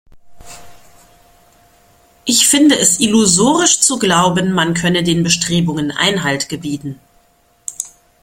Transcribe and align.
Ich 2.25 2.47
finde 2.47 2.73
es 2.75 2.99
illusorisch 2.99 3.81
zu 3.81 3.99
glauben, 3.99 4.51
man 4.51 4.73
könne 4.73 5.03
den 5.03 5.21
Bestrebungen 5.21 5.91
Einhalt 5.91 6.49
gebieten. 6.49 6.99